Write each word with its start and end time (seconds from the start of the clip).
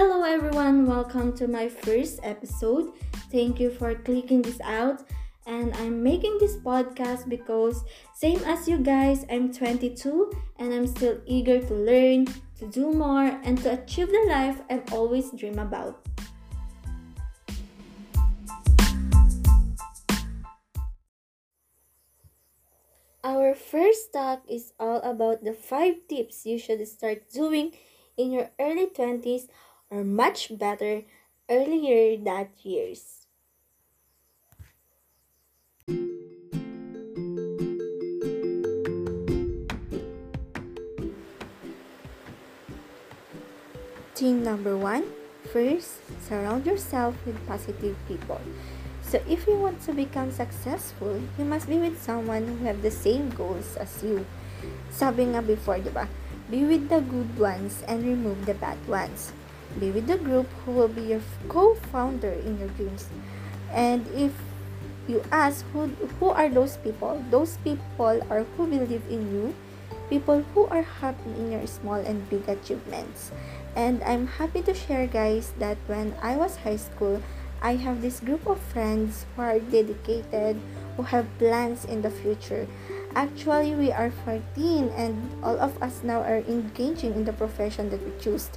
Hello, 0.00 0.22
everyone. 0.22 0.86
Welcome 0.86 1.36
to 1.36 1.46
my 1.46 1.68
first 1.68 2.20
episode. 2.22 2.96
Thank 3.30 3.60
you 3.60 3.68
for 3.68 3.94
clicking 3.94 4.40
this 4.40 4.58
out. 4.64 5.04
And 5.44 5.76
I'm 5.76 6.02
making 6.02 6.38
this 6.40 6.56
podcast 6.56 7.28
because, 7.28 7.84
same 8.16 8.40
as 8.48 8.66
you 8.66 8.78
guys, 8.78 9.26
I'm 9.28 9.52
22 9.52 10.32
and 10.56 10.72
I'm 10.72 10.86
still 10.86 11.20
eager 11.26 11.60
to 11.60 11.74
learn, 11.74 12.24
to 12.60 12.66
do 12.72 12.94
more, 12.94 13.28
and 13.44 13.60
to 13.60 13.76
achieve 13.76 14.08
the 14.08 14.24
life 14.26 14.62
I've 14.70 14.90
always 14.90 15.32
dreamed 15.32 15.60
about. 15.60 16.00
Our 23.22 23.54
first 23.54 24.14
talk 24.14 24.48
is 24.48 24.72
all 24.80 25.02
about 25.04 25.44
the 25.44 25.52
five 25.52 26.08
tips 26.08 26.46
you 26.46 26.56
should 26.56 26.80
start 26.88 27.28
doing 27.28 27.76
in 28.16 28.32
your 28.32 28.48
early 28.58 28.86
20s 28.86 29.48
or 29.90 30.04
much 30.04 30.56
better 30.56 31.02
earlier 31.50 32.16
that 32.22 32.48
years. 32.62 33.26
Team 44.14 44.44
number 44.44 44.76
one 44.76 45.04
first, 45.50 45.98
surround 46.22 46.66
yourself 46.66 47.16
with 47.26 47.34
positive 47.46 47.96
people. 48.06 48.40
So 49.02 49.18
if 49.26 49.46
you 49.46 49.58
want 49.58 49.82
to 49.88 49.92
become 49.92 50.30
successful, 50.30 51.20
you 51.38 51.44
must 51.44 51.66
be 51.66 51.78
with 51.78 52.00
someone 52.00 52.46
who 52.46 52.64
have 52.64 52.82
the 52.82 52.90
same 52.92 53.30
goals 53.30 53.74
as 53.74 53.90
you. 54.04 54.24
Sabi 54.92 55.34
nga 55.34 55.42
before, 55.42 55.82
di 55.82 55.90
ba? 55.90 56.06
Be 56.46 56.62
with 56.62 56.86
the 56.86 57.00
good 57.02 57.32
ones 57.38 57.82
and 57.88 58.04
remove 58.06 58.46
the 58.46 58.54
bad 58.54 58.78
ones. 58.86 59.32
Be 59.78 59.90
with 59.90 60.06
the 60.06 60.18
group 60.18 60.48
who 60.64 60.72
will 60.72 60.88
be 60.88 61.02
your 61.14 61.20
co-founder 61.48 62.32
in 62.32 62.58
your 62.58 62.68
dreams. 62.74 63.06
And 63.72 64.06
if 64.14 64.32
you 65.06 65.22
ask 65.30 65.64
who 65.72 65.88
who 66.18 66.30
are 66.30 66.48
those 66.48 66.76
people, 66.78 67.22
those 67.30 67.56
people 67.62 68.18
are 68.30 68.42
who 68.56 68.66
believe 68.66 69.06
in 69.08 69.30
you, 69.30 69.54
people 70.10 70.42
who 70.52 70.66
are 70.66 70.82
happy 70.82 71.30
in 71.38 71.52
your 71.52 71.66
small 71.66 72.02
and 72.02 72.28
big 72.28 72.48
achievements. 72.48 73.30
And 73.76 74.02
I'm 74.02 74.26
happy 74.26 74.62
to 74.66 74.74
share 74.74 75.06
guys 75.06 75.54
that 75.62 75.78
when 75.86 76.14
I 76.20 76.34
was 76.34 76.66
high 76.66 76.76
school, 76.78 77.22
I 77.62 77.76
have 77.76 78.02
this 78.02 78.20
group 78.20 78.46
of 78.46 78.58
friends 78.58 79.26
who 79.36 79.42
are 79.42 79.60
dedicated, 79.60 80.58
who 80.96 81.02
have 81.04 81.28
plans 81.38 81.84
in 81.84 82.02
the 82.02 82.10
future. 82.10 82.66
Actually, 83.14 83.74
we 83.74 83.92
are 83.92 84.10
14 84.24 84.88
and 84.96 85.14
all 85.42 85.58
of 85.58 85.76
us 85.82 86.02
now 86.02 86.22
are 86.22 86.42
engaging 86.48 87.14
in 87.14 87.24
the 87.24 87.32
profession 87.32 87.90
that 87.90 88.02
we 88.02 88.12
choose. 88.18 88.50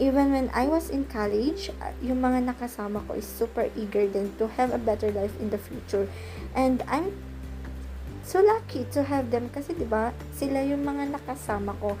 Even 0.00 0.32
when 0.32 0.48
I 0.56 0.68
was 0.68 0.88
in 0.88 1.04
college, 1.04 1.68
yung 2.00 2.24
mga 2.24 2.48
nakasama 2.48 3.04
ko 3.04 3.16
is 3.16 3.28
super 3.28 3.68
eager 3.76 4.08
din 4.08 4.32
to 4.40 4.48
have 4.56 4.72
a 4.72 4.80
better 4.80 5.12
life 5.12 5.36
in 5.36 5.52
the 5.52 5.60
future. 5.60 6.08
And 6.56 6.80
I'm 6.88 7.12
so 8.24 8.40
lucky 8.40 8.88
to 8.96 9.02
have 9.04 9.34
them 9.34 9.50
kasi 9.50 9.74
'di 9.74 9.84
ba 9.90 10.14
sila 10.32 10.62
yung 10.62 10.86
mga 10.86 11.10
nakasama 11.10 11.74
ko 11.82 11.98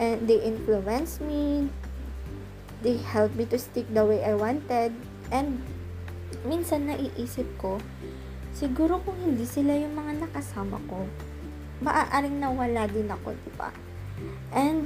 and 0.00 0.24
they 0.24 0.40
influence 0.40 1.20
me 1.20 1.68
they 2.80 2.96
help 2.96 3.28
me 3.36 3.44
to 3.44 3.60
stick 3.60 3.84
the 3.92 4.00
way 4.00 4.24
I 4.24 4.32
wanted 4.32 4.96
and 5.28 5.60
minsan 6.48 6.88
naiisip 6.88 7.44
ko 7.60 7.76
siguro 8.56 9.04
kung 9.04 9.20
hindi 9.20 9.44
sila 9.44 9.76
yung 9.76 9.92
mga 9.92 10.24
nakasama 10.24 10.80
ko 10.88 11.04
maaaring 11.80 12.36
nawala 12.36 12.84
din 12.92 13.08
ako, 13.08 13.32
di 13.32 13.52
ba? 13.56 13.72
And 14.52 14.84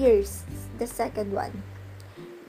here's 0.00 0.48
the 0.80 0.88
second 0.88 1.36
one. 1.36 1.52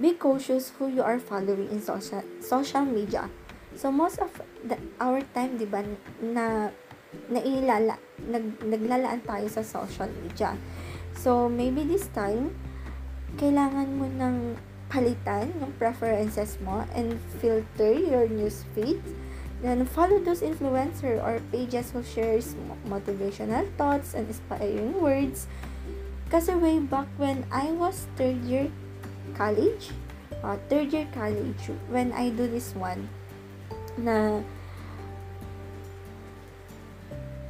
Be 0.01 0.17
cautious 0.17 0.73
who 0.75 0.89
you 0.89 1.05
are 1.05 1.21
following 1.21 1.69
in 1.69 1.77
social 1.77 2.25
social 2.41 2.81
media. 2.81 3.29
So 3.77 3.93
most 3.93 4.17
of 4.17 4.33
the, 4.65 4.75
our 4.97 5.21
time, 5.37 5.61
di 5.61 5.69
ba, 5.69 5.85
na 6.19 6.73
nailala, 7.29 8.01
nag, 8.17 8.65
naglalaan 8.65 9.21
tayo 9.21 9.45
sa 9.47 9.61
social 9.61 10.09
media. 10.25 10.57
So 11.13 11.45
maybe 11.45 11.85
this 11.85 12.09
time, 12.11 12.57
kailangan 13.37 13.87
mo 13.95 14.09
ng 14.09 14.57
palitan 14.89 15.53
yung 15.61 15.71
preferences 15.77 16.57
mo 16.65 16.83
and 16.97 17.15
filter 17.39 17.93
your 17.93 18.27
news 18.27 18.67
feed 18.75 18.99
Then 19.61 19.85
follow 19.85 20.17
those 20.17 20.41
influencer 20.41 21.21
or 21.21 21.37
pages 21.53 21.93
who 21.93 22.01
shares 22.01 22.57
motivational 22.89 23.69
thoughts 23.77 24.17
and 24.17 24.25
inspiring 24.25 24.97
words. 24.97 25.45
Kasi 26.33 26.57
way 26.57 26.81
back 26.81 27.05
when 27.21 27.45
I 27.53 27.69
was 27.69 28.09
third 28.17 28.41
year 28.41 28.73
college, 29.37 29.91
uh, 30.43 30.57
third 30.69 30.93
year 30.93 31.07
college, 31.13 31.69
when 31.89 32.11
I 32.11 32.29
do 32.29 32.47
this 32.47 32.73
one, 32.75 33.09
na 33.97 34.41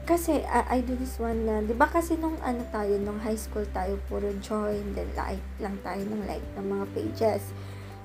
kasi 0.06 0.44
uh, 0.44 0.66
I 0.68 0.84
do 0.84 0.98
this 1.00 1.16
one 1.22 1.48
na, 1.48 1.64
di 1.64 1.72
ba 1.72 1.88
kasi 1.88 2.20
nung 2.20 2.36
ano 2.44 2.66
tayo, 2.74 3.00
nung 3.00 3.22
high 3.22 3.38
school 3.40 3.64
tayo, 3.72 3.96
puro 4.12 4.28
join, 4.44 4.92
then 4.92 5.08
like 5.16 5.40
lang 5.62 5.80
tayo 5.86 6.04
ng 6.04 6.28
like 6.28 6.44
ng 6.60 6.68
mga 6.68 6.86
pages. 6.92 7.56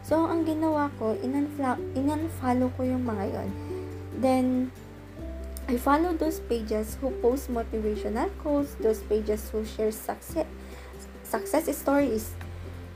So, 0.06 0.22
ang 0.22 0.46
ginawa 0.46 0.86
ko, 1.02 1.18
in-unfollow 1.18 2.70
ko 2.78 2.80
yung 2.86 3.02
mga 3.02 3.24
yon 3.26 3.50
Then, 4.22 4.70
I 5.66 5.74
follow 5.82 6.14
those 6.14 6.38
pages 6.38 6.94
who 7.02 7.10
post 7.18 7.50
motivational 7.50 8.30
quotes, 8.38 8.78
those 8.78 9.02
pages 9.02 9.50
who 9.50 9.66
share 9.66 9.90
success, 9.90 10.46
success 11.26 11.66
stories. 11.74 12.38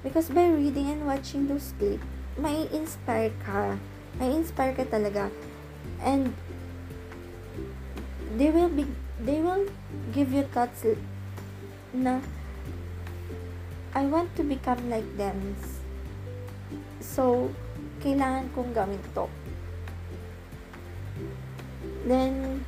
Because 0.03 0.29
by 0.33 0.49
reading 0.49 0.89
and 0.89 1.07
watching 1.07 1.47
those 1.47 1.75
clips, 1.79 2.05
may 2.39 2.69
inspire 2.73 3.33
ka. 3.45 3.77
May 4.17 4.33
inspire 4.33 4.73
ka 4.73 4.85
talaga. 4.89 5.29
And 6.01 6.33
they 8.37 8.51
will 8.51 8.73
be 8.73 8.89
they 9.21 9.45
will 9.45 9.69
give 10.17 10.33
you 10.33 10.49
thoughts 10.49 10.87
na 11.93 12.25
I 13.93 14.07
want 14.07 14.33
to 14.37 14.43
become 14.47 14.89
like 14.89 15.07
them. 15.19 15.59
So, 17.03 17.51
kailangan 17.99 18.55
kong 18.55 18.71
gawin 18.71 19.03
to. 19.19 19.27
Then, 22.07 22.60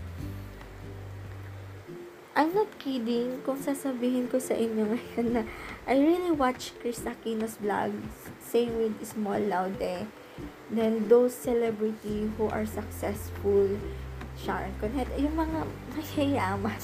I'm 2.33 2.57
not 2.57 2.73
kidding 2.81 3.45
kung 3.45 3.61
sasabihin 3.61 4.25
ko 4.25 4.41
sa 4.41 4.57
inyo 4.57 4.97
ngayon 4.97 5.37
na 5.37 5.43
I 5.85 6.01
really 6.01 6.33
watch 6.33 6.73
Chris 6.81 7.05
Aquino's 7.05 7.61
vlogs. 7.61 8.33
Same 8.41 8.73
with 8.81 8.97
Small 9.05 9.37
Laude. 9.37 10.09
Then, 10.73 11.13
those 11.13 11.37
celebrity 11.37 12.33
who 12.41 12.49
are 12.49 12.65
successful. 12.65 13.77
Sharon 14.41 14.73
Cuneta. 14.81 15.13
Yung 15.21 15.37
mga 15.37 15.69
mayayaman. 15.93 16.81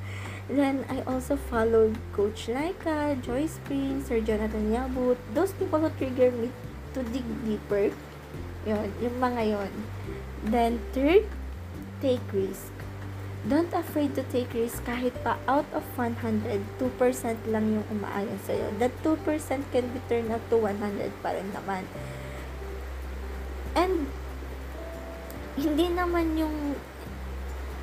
Then, 0.48 0.88
I 0.88 1.04
also 1.04 1.36
followed 1.36 2.00
Coach 2.16 2.48
Laika, 2.48 3.20
Joyce 3.20 3.60
Prince, 3.68 4.08
Sir 4.08 4.24
Jonathan 4.24 4.72
Yabut. 4.72 5.20
Those 5.36 5.52
people 5.60 5.84
who 5.84 5.92
trigger 6.00 6.32
me 6.32 6.48
to 6.96 7.04
dig 7.12 7.28
deeper. 7.44 7.92
Yun, 8.64 8.88
yung 9.04 9.20
mga 9.20 9.42
yon. 9.44 9.72
Then, 10.48 10.80
third, 10.96 11.28
take 12.00 12.24
risk. 12.32 12.72
Don't 13.46 13.70
afraid 13.70 14.18
to 14.18 14.26
take 14.34 14.50
risk 14.58 14.82
kahit 14.82 15.14
pa 15.22 15.38
out 15.46 15.70
of 15.70 15.86
100, 15.94 16.18
2% 16.82 17.54
lang 17.54 17.78
yung 17.78 17.86
umaayon 17.94 18.42
sa'yo. 18.42 18.74
That 18.82 18.90
2% 19.06 19.22
can 19.70 19.86
be 19.94 20.02
turned 20.10 20.34
up 20.34 20.42
to 20.50 20.58
100 20.58 20.82
pa 21.22 21.30
rin 21.30 21.54
naman. 21.54 21.86
And, 23.78 24.10
hindi 25.54 25.94
naman 25.94 26.34
yung, 26.34 26.74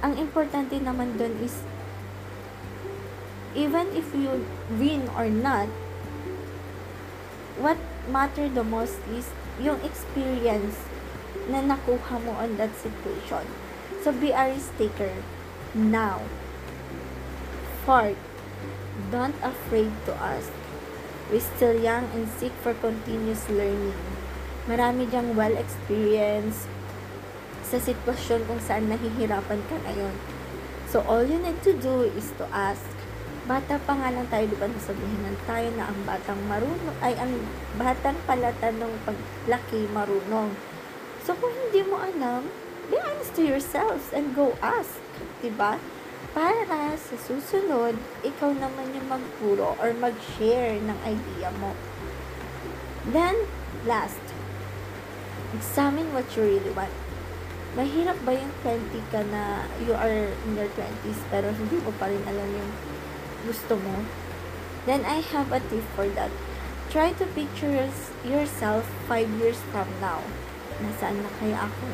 ang 0.03 0.19
importante 0.19 0.75
naman 0.83 1.15
dun 1.15 1.31
is, 1.39 1.63
even 3.55 3.87
if 3.95 4.11
you 4.11 4.43
win 4.75 5.07
or 5.15 5.31
not, 5.31 5.71
what 7.55 7.79
matter 8.11 8.51
the 8.51 8.67
most 8.67 8.99
is 9.15 9.31
yung 9.63 9.79
experience 9.87 10.75
na 11.47 11.63
nakuha 11.63 12.19
mo 12.19 12.35
on 12.35 12.59
that 12.59 12.75
situation. 12.75 13.47
So 14.03 14.11
be 14.11 14.35
a 14.35 14.51
risk 14.51 14.75
taker 14.75 15.15
now. 15.73 16.21
Fourth, 17.85 18.17
don't 19.11 19.35
afraid 19.41 19.91
to 20.05 20.13
ask. 20.21 20.53
We 21.33 21.41
still 21.41 21.73
young 21.73 22.07
and 22.13 22.29
seek 22.37 22.53
for 22.61 22.77
continuous 22.77 23.49
learning. 23.49 23.97
Marami 24.69 25.09
diyang 25.09 25.35
well 25.35 25.57
experience 25.57 26.69
sa 27.67 27.81
sitwasyon 27.81 28.45
kung 28.47 28.61
saan 28.61 28.87
nahihirapan 28.87 29.59
ka 29.67 29.75
ngayon. 29.83 30.15
So, 30.87 31.01
all 31.09 31.25
you 31.25 31.41
need 31.41 31.59
to 31.65 31.73
do 31.73 32.05
is 32.05 32.31
to 32.37 32.45
ask. 32.53 32.85
Bata 33.43 33.75
pa 33.83 33.97
nga 33.97 34.07
lang 34.13 34.29
tayo, 34.31 34.47
di 34.47 34.55
ba 34.55 34.71
nasabihin 34.71 35.35
tayo 35.43 35.67
na 35.75 35.91
ang 35.91 35.99
batang 36.07 36.39
marunong, 36.47 36.95
ay 37.03 37.11
ang 37.19 37.33
batang 37.75 38.15
palata 38.23 38.71
ng 38.71 38.93
paglaki 39.03 39.83
marunong. 39.91 40.55
So, 41.27 41.35
kung 41.35 41.51
hindi 41.51 41.83
mo 41.83 41.99
alam, 41.99 42.47
be 42.87 42.95
honest 42.95 43.35
to 43.35 43.43
yourselves 43.43 44.15
and 44.15 44.31
go 44.31 44.55
ask, 44.63 45.02
'di 45.41 45.51
ba? 45.55 45.77
Para 46.33 46.97
sa 46.97 47.15
susunod, 47.19 47.93
ikaw 48.25 48.49
naman 48.55 48.95
yung 48.95 49.05
magpuro 49.05 49.77
or 49.77 49.93
mag-share 49.93 50.81
ng 50.81 50.97
idea 51.05 51.53
mo. 51.61 51.77
Then, 53.05 53.37
Last, 53.83 54.23
examine 55.51 56.13
what 56.15 56.23
you 56.39 56.47
really 56.47 56.71
want. 56.71 56.95
Mahirap 57.75 58.15
ba 58.23 58.31
yung 58.31 58.53
20 58.63 58.95
ka 59.11 59.19
na 59.27 59.67
you 59.83 59.91
are 59.91 60.31
in 60.31 60.55
your 60.55 60.71
20s 60.71 61.19
pero 61.27 61.51
hindi 61.51 61.83
mo 61.83 61.91
pa 61.99 62.07
rin 62.07 62.23
alam 62.23 62.47
yung 62.47 62.71
gusto 63.43 63.75
mo? 63.75 64.07
Then 64.87 65.03
I 65.03 65.19
have 65.35 65.51
a 65.51 65.59
tip 65.67 65.83
for 65.99 66.07
that. 66.15 66.31
Try 66.87 67.11
to 67.19 67.27
picture 67.35 67.75
yourself 68.23 68.87
5 69.11 69.27
years 69.35 69.59
from 69.75 69.91
now. 69.99 70.23
Nasaan 70.79 71.19
na 71.19 71.31
kaya 71.43 71.59
ako? 71.59 71.91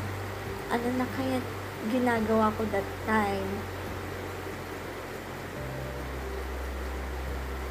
Ano 0.70 0.88
na 0.94 1.10
kaya 1.18 1.42
ginagawa 1.88 2.52
ko 2.60 2.68
that 2.76 2.84
time? 3.08 3.64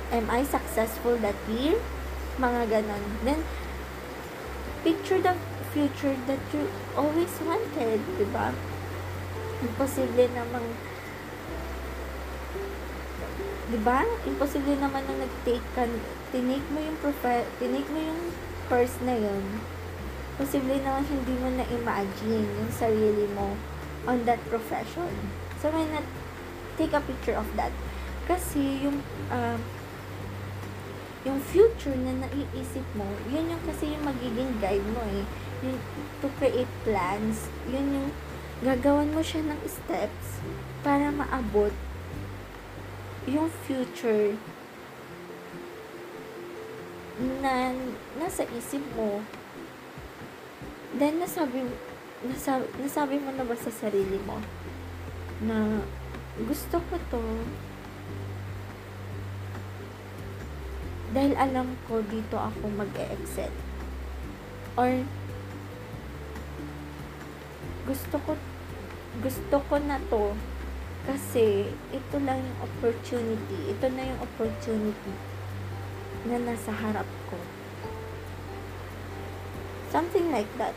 Am 0.08 0.24
I 0.32 0.40
successful 0.40 1.20
that 1.20 1.36
year? 1.44 1.76
Mga 2.40 2.72
ganon. 2.72 3.04
Then, 3.20 3.44
picture 4.80 5.20
the 5.20 5.36
future 5.76 6.16
that 6.24 6.40
you 6.56 6.64
always 6.96 7.28
wanted, 7.44 8.00
di 8.16 8.26
ba? 8.32 8.56
Imposible 9.60 10.32
namang 10.32 10.64
di 13.68 13.78
ba? 13.84 14.00
Imposible 14.24 14.80
naman 14.80 15.04
na 15.04 15.28
nag-take 15.28 15.66
ka, 15.76 15.84
tinake 16.32 16.64
mo 16.72 16.80
yung 16.80 16.96
profi- 17.04 17.48
tinake 17.60 17.90
mo 17.92 18.00
yung 18.00 18.32
course 18.72 18.96
na 19.04 19.12
yun. 19.12 19.44
Posible 20.40 20.80
naman 20.80 21.04
hindi 21.04 21.36
mo 21.36 21.52
na 21.52 21.68
imagine 21.68 22.48
yung 22.48 22.72
sarili 22.72 23.28
mo 23.36 23.52
on 24.08 24.24
that 24.24 24.40
profession. 24.48 25.12
So, 25.60 25.68
why 25.68 25.84
not 25.92 26.08
take 26.80 26.96
a 26.96 27.04
picture 27.04 27.36
of 27.36 27.44
that? 27.60 27.70
Kasi 28.24 28.80
yung 28.80 29.04
uh, 29.28 29.60
yung 31.28 31.44
future 31.52 31.92
na 31.92 32.24
naiisip 32.24 32.84
mo, 32.96 33.04
yun 33.28 33.52
yung 33.52 33.62
kasi 33.68 33.92
yung 33.92 34.08
magiging 34.08 34.48
guide 34.64 34.88
mo 34.96 35.04
eh. 35.12 35.24
Yung 35.68 35.76
to 36.24 36.32
create 36.40 36.70
plans, 36.88 37.52
yun 37.68 37.84
yung 37.92 38.08
gagawan 38.64 39.12
mo 39.12 39.20
siya 39.20 39.44
ng 39.44 39.60
steps 39.68 40.40
para 40.80 41.12
maabot 41.12 41.70
yung 43.28 43.52
future 43.68 44.32
na 47.44 47.74
nasa 48.16 48.46
isip 48.56 48.80
mo. 48.96 49.20
Then, 50.96 51.20
nasabi, 51.20 51.66
nasabi, 52.26 52.66
nasabi 52.82 53.16
mo 53.22 53.30
na 53.30 53.46
ba 53.46 53.54
sa 53.54 53.70
sarili 53.70 54.18
mo 54.26 54.42
na 55.46 55.86
gusto 56.42 56.82
ko 56.90 56.94
to 57.14 57.22
dahil 61.14 61.32
alam 61.38 61.72
ko 61.88 62.04
dito 62.04 62.36
ako 62.36 62.68
mag-e-excel. 62.74 63.52
Or, 64.76 64.92
gusto 67.88 68.16
ko, 68.22 68.36
gusto 69.24 69.56
ko 69.66 69.74
na 69.80 69.96
to 70.12 70.36
kasi 71.08 71.72
ito 71.96 72.16
lang 72.20 72.44
yung 72.44 72.60
opportunity. 72.60 73.58
Ito 73.72 73.88
na 73.88 74.04
yung 74.04 74.20
opportunity 74.20 75.14
na 76.28 76.36
nasa 76.44 76.76
harap 76.76 77.08
ko. 77.32 77.40
Something 79.88 80.28
like 80.28 80.50
that. 80.60 80.76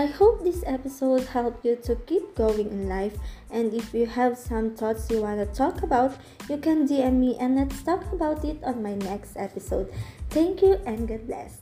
I 0.00 0.06
hope 0.06 0.42
this 0.42 0.64
episode 0.66 1.26
helped 1.26 1.62
you 1.62 1.76
to 1.84 1.94
keep 1.94 2.34
going 2.34 2.70
in 2.70 2.88
life. 2.88 3.18
And 3.50 3.74
if 3.74 3.92
you 3.92 4.06
have 4.06 4.38
some 4.38 4.74
thoughts 4.74 5.10
you 5.10 5.20
want 5.20 5.40
to 5.40 5.54
talk 5.54 5.82
about, 5.82 6.16
you 6.48 6.56
can 6.56 6.88
DM 6.88 7.20
me 7.20 7.36
and 7.38 7.56
let's 7.56 7.82
talk 7.82 8.10
about 8.10 8.42
it 8.42 8.64
on 8.64 8.82
my 8.82 8.94
next 8.94 9.36
episode. 9.36 9.92
Thank 10.30 10.62
you 10.62 10.80
and 10.86 11.06
God 11.06 11.26
bless. 11.26 11.58